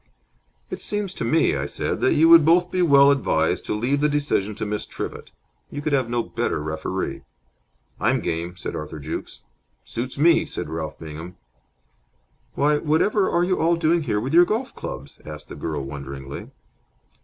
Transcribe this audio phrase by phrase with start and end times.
[0.71, 4.01] "It seems to me," I said, "that you would both be well advised to leave
[4.01, 5.29] the decision to Miss Trivett.
[5.69, 7.21] You could have no better referee."
[7.99, 9.43] "I'm game," said Arthur Jukes.
[9.83, 11.35] "Suits me," said Ralph Bingham.
[12.55, 16.49] "Why, whatever are you all doing here with your golf clubs?" asked the girl, wonderingly.